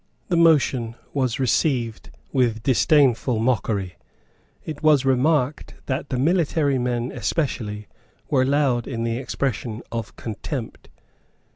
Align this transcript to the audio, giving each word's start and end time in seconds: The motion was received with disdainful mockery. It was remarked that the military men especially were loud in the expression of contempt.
The 0.29 0.35
motion 0.35 0.95
was 1.13 1.39
received 1.39 2.09
with 2.33 2.63
disdainful 2.63 3.37
mockery. 3.37 3.97
It 4.65 4.81
was 4.81 5.05
remarked 5.05 5.75
that 5.85 6.09
the 6.09 6.17
military 6.17 6.79
men 6.79 7.11
especially 7.11 7.87
were 8.27 8.43
loud 8.43 8.87
in 8.87 9.03
the 9.03 9.17
expression 9.17 9.83
of 9.91 10.15
contempt. 10.15 10.89